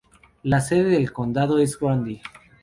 [0.41, 2.19] La sede de condado es Grundy.